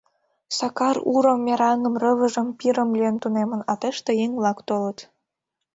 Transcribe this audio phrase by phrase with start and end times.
[0.57, 4.99] Сакар урым, мераҥым, рывыжым, пирым лӱен тунемын, а тыште еҥ-влак толыт.